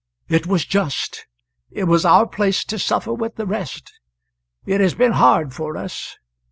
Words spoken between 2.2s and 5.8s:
place to suffer with the rest. It has been hard for